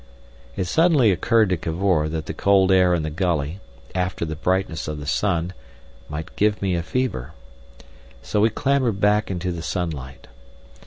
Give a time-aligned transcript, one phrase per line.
[0.55, 3.59] It suddenly occurred to Cavor that the cold air in the gully,
[3.93, 5.53] after the brightness of the sun,
[6.09, 7.33] might give me a fever.
[8.23, 10.25] So we clambered back into the sunlight.